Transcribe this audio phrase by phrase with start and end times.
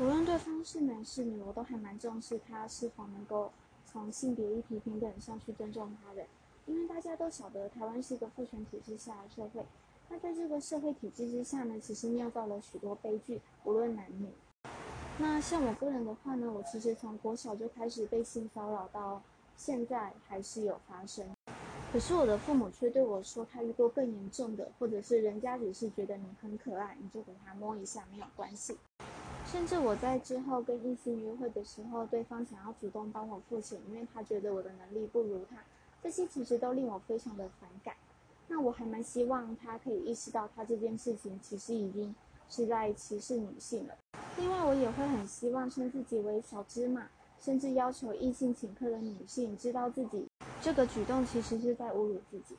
[0.00, 3.52] 无论对方是男是女，我都还蛮重视他是否能够
[3.84, 6.26] 从性别议题平等上去尊重他人。
[6.64, 9.62] 因为大家都晓得，台湾是一个父权体制下的社会。
[10.08, 14.30] 那在这个社会体制之下呢，其实酿造了许多悲剧，无论男女。
[15.18, 19.20] 那像我个人的话呢，我其实从国小就开始被性骚扰，到
[19.54, 21.28] 现在还是有发生。
[21.92, 28.78] 可是我的父母却对我说，他遇过更严重的，或者是人家只是觉得你很可爱，你就给他摸一下，没有关系。
[29.50, 35.56] 甚至我在之后跟异性约会的时候，对方想要主动帮我付钱，因为他觉得我的能力不如他，
[36.00, 37.94] 这些其实都令我非常的反感。
[38.46, 42.14] 那我还蛮希望他可以意识到，他这件事情其实已经
[42.48, 43.94] 是在歧视女性了。
[44.38, 47.08] 另外，我也会很希望称自己为小芝麻，
[47.40, 50.28] 甚至要求异性请客的女性知道自己
[50.62, 52.54] 这个举动其实是在侮辱自己。